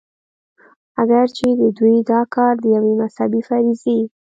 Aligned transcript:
اګر 1.01 1.27
چې 1.37 1.47
د 1.61 1.63
دوي 1.77 1.97
دا 2.11 2.21
کار 2.35 2.53
د 2.61 2.65
يوې 2.75 2.93
مذهبي 3.01 3.41
فريضې 3.47 3.97